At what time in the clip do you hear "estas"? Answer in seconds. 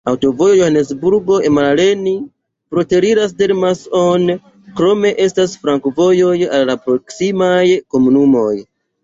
5.27-5.55